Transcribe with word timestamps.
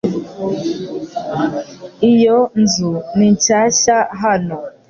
Iyo 2.11 2.37
nzu 2.61 2.91
ni 3.17 3.29
shyashya 3.43 3.97
hano. 4.21 4.57